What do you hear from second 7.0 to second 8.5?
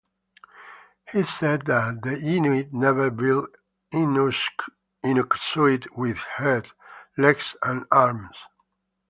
legs and arms.